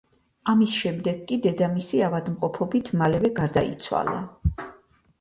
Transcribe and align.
ამის 0.53 0.71
შემდეგ 0.77 1.19
კი, 1.33 1.37
დედამისი 1.43 2.03
ავადმყოფობით 2.09 2.93
მალევე 3.05 3.35
გარდაიცვალა. 3.41 4.21